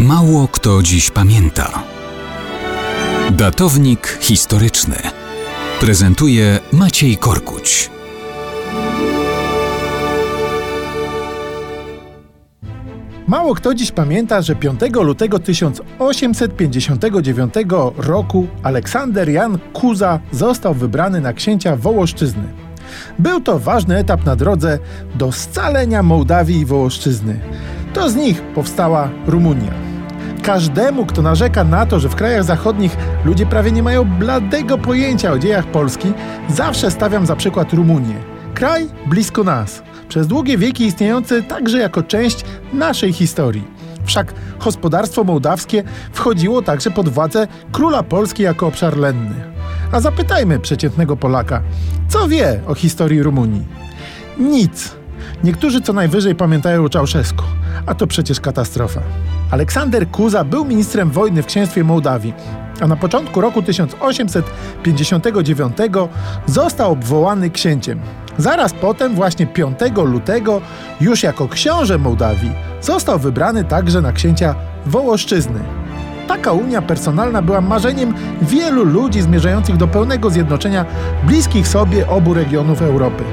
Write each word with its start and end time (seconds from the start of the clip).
Mało 0.00 0.48
kto 0.48 0.82
dziś 0.82 1.10
pamięta. 1.10 1.82
Datownik 3.30 4.18
historyczny 4.20 4.96
prezentuje 5.80 6.58
Maciej 6.72 7.16
Korkuć. 7.16 7.90
Mało 13.26 13.54
kto 13.54 13.74
dziś 13.74 13.92
pamięta, 13.92 14.42
że 14.42 14.56
5 14.56 14.80
lutego 15.02 15.38
1859 15.38 17.54
roku 17.96 18.46
Aleksander 18.62 19.28
Jan 19.28 19.58
Kuza 19.72 20.20
został 20.32 20.74
wybrany 20.74 21.20
na 21.20 21.32
księcia 21.32 21.76
Wołoszczyzny. 21.76 22.52
Był 23.18 23.40
to 23.40 23.58
ważny 23.58 23.96
etap 23.96 24.24
na 24.24 24.36
drodze 24.36 24.78
do 25.14 25.32
scalenia 25.32 26.02
Mołdawii 26.02 26.60
i 26.60 26.66
Wołoszczyzny. 26.66 27.40
To 27.94 28.10
z 28.10 28.16
nich 28.16 28.42
powstała 28.42 29.10
Rumunia. 29.26 29.89
Każdemu, 30.42 31.06
kto 31.06 31.22
narzeka 31.22 31.64
na 31.64 31.86
to, 31.86 32.00
że 32.00 32.08
w 32.08 32.14
krajach 32.14 32.44
zachodnich 32.44 32.96
ludzie 33.24 33.46
prawie 33.46 33.72
nie 33.72 33.82
mają 33.82 34.04
bladego 34.04 34.78
pojęcia 34.78 35.32
o 35.32 35.38
dziejach 35.38 35.66
Polski, 35.66 36.12
zawsze 36.48 36.90
stawiam 36.90 37.26
za 37.26 37.36
przykład 37.36 37.72
Rumunię. 37.72 38.14
Kraj 38.54 38.88
blisko 39.06 39.44
nas, 39.44 39.82
przez 40.08 40.26
długie 40.26 40.58
wieki 40.58 40.84
istniejący 40.84 41.42
także 41.42 41.78
jako 41.78 42.02
część 42.02 42.44
naszej 42.72 43.12
historii. 43.12 43.64
Wszak 44.04 44.34
gospodarstwo 44.64 45.24
mołdawskie 45.24 45.82
wchodziło 46.12 46.62
także 46.62 46.90
pod 46.90 47.08
władzę 47.08 47.48
króla 47.72 48.02
Polski 48.02 48.42
jako 48.42 48.66
obszar 48.66 48.96
lenny. 48.96 49.34
A 49.92 50.00
zapytajmy 50.00 50.58
przeciętnego 50.58 51.16
Polaka, 51.16 51.62
co 52.08 52.28
wie 52.28 52.60
o 52.66 52.74
historii 52.74 53.22
Rumunii? 53.22 53.66
Nic. 54.38 54.99
Niektórzy 55.44 55.80
co 55.80 55.92
najwyżej 55.92 56.34
pamiętają 56.34 56.88
Czałszewsku, 56.88 57.44
a 57.86 57.94
to 57.94 58.06
przecież 58.06 58.40
katastrofa. 58.40 59.00
Aleksander 59.50 60.08
Kuza 60.08 60.44
był 60.44 60.64
ministrem 60.64 61.10
wojny 61.10 61.42
w 61.42 61.46
księstwie 61.46 61.84
Mołdawii, 61.84 62.34
a 62.80 62.86
na 62.86 62.96
początku 62.96 63.40
roku 63.40 63.62
1859 63.62 65.76
został 66.46 66.92
obwołany 66.92 67.50
księciem. 67.50 68.00
Zaraz 68.38 68.72
potem, 68.72 69.14
właśnie 69.14 69.46
5 69.46 69.78
lutego, 70.04 70.60
już 71.00 71.22
jako 71.22 71.48
książę 71.48 71.98
Mołdawii, 71.98 72.52
został 72.80 73.18
wybrany 73.18 73.64
także 73.64 74.00
na 74.00 74.12
księcia 74.12 74.54
Wołoszczyzny. 74.86 75.60
Taka 76.28 76.52
unia 76.52 76.82
personalna 76.82 77.42
była 77.42 77.60
marzeniem 77.60 78.14
wielu 78.42 78.84
ludzi 78.84 79.22
zmierzających 79.22 79.76
do 79.76 79.88
pełnego 79.88 80.30
zjednoczenia 80.30 80.84
bliskich 81.26 81.68
sobie 81.68 82.08
obu 82.08 82.34
regionów 82.34 82.82
Europy. 82.82 83.24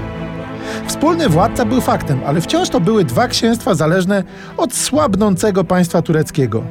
Wspólny 0.88 1.30
władca 1.30 1.66
był 1.66 1.82
faktem, 1.82 2.20
ale 2.26 2.42
wciąż 2.42 2.70
to 2.70 2.80
były 2.80 3.06
dwa 3.06 3.28
księstwa 3.28 3.76
zależne 3.76 4.24
od 4.58 4.74
słabnącego 4.74 5.64
państwa 5.64 6.02
tureckiego. 6.02 6.64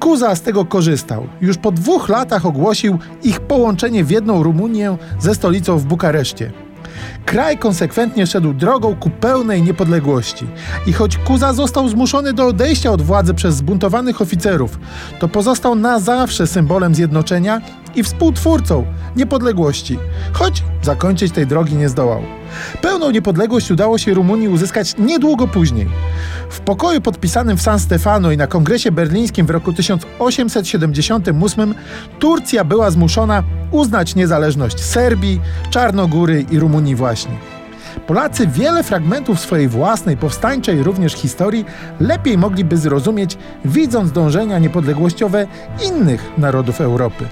Kuza 0.00 0.34
z 0.34 0.42
tego 0.42 0.64
korzystał. 0.64 1.26
Już 1.40 1.58
po 1.58 1.72
dwóch 1.72 2.08
latach 2.08 2.46
ogłosił 2.46 2.98
ich 3.22 3.40
połączenie 3.40 4.04
w 4.04 4.10
jedną 4.10 4.42
Rumunię 4.42 4.96
ze 5.18 5.34
stolicą 5.34 5.78
w 5.78 5.84
Bukareszcie. 5.84 6.52
Kraj 7.26 7.58
konsekwentnie 7.58 8.26
szedł 8.26 8.52
drogą 8.52 8.96
ku 8.96 9.10
pełnej 9.10 9.62
niepodległości. 9.62 10.46
I 10.86 10.92
choć 10.92 11.16
Kuza 11.16 11.52
został 11.52 11.88
zmuszony 11.88 12.32
do 12.32 12.46
odejścia 12.46 12.92
od 12.92 13.02
władzy 13.02 13.34
przez 13.34 13.56
zbuntowanych 13.56 14.20
oficerów, 14.20 14.78
to 15.18 15.28
pozostał 15.28 15.74
na 15.74 16.00
zawsze 16.00 16.46
symbolem 16.46 16.94
zjednoczenia 16.94 17.60
i 17.94 18.02
współtwórcą 18.02 18.84
niepodległości, 19.16 19.98
choć 20.32 20.62
zakończyć 20.82 21.32
tej 21.32 21.46
drogi 21.46 21.74
nie 21.74 21.88
zdołał. 21.88 22.22
Pełną 22.82 23.10
niepodległość 23.10 23.70
udało 23.70 23.98
się 23.98 24.14
Rumunii 24.14 24.48
uzyskać 24.48 24.94
niedługo 24.98 25.48
później. 25.48 25.88
W 26.50 26.60
pokoju 26.60 27.00
podpisanym 27.00 27.56
w 27.56 27.62
San 27.62 27.78
Stefano 27.78 28.30
i 28.30 28.36
na 28.36 28.46
kongresie 28.46 28.92
berlińskim 28.92 29.46
w 29.46 29.50
roku 29.50 29.72
1878 29.72 31.74
Turcja 32.18 32.64
była 32.64 32.90
zmuszona 32.90 33.42
uznać 33.70 34.14
niezależność 34.14 34.80
Serbii, 34.80 35.40
Czarnogóry 35.70 36.44
i 36.50 36.58
Rumunii 36.58 36.94
właśnie. 36.94 37.32
Polacy 38.06 38.46
wiele 38.46 38.82
fragmentów 38.82 39.40
swojej 39.40 39.68
własnej, 39.68 40.16
powstańczej 40.16 40.82
również 40.82 41.12
historii 41.12 41.64
lepiej 42.00 42.38
mogliby 42.38 42.76
zrozumieć, 42.76 43.38
widząc 43.64 44.12
dążenia 44.12 44.58
niepodległościowe 44.58 45.46
innych 45.86 46.22
narodów 46.38 46.80
Europy. 46.80 47.24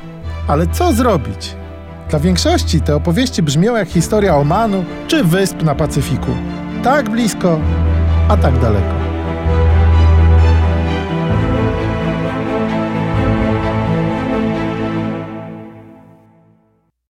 Ale 0.49 0.67
co 0.67 0.93
zrobić? 0.93 1.57
Dla 2.11 2.19
większości 2.19 2.81
te 2.81 2.97
opowieści 2.97 3.43
brzmią 3.43 3.77
jak 3.77 3.89
historia 3.89 4.37
Omanu 4.37 4.85
czy 5.09 5.25
wysp 5.25 5.63
na 5.63 5.75
Pacyfiku. 5.75 6.31
Tak 6.83 7.11
blisko, 7.11 7.61
a 8.29 8.37
tak 8.37 8.59
daleko. 8.59 9.06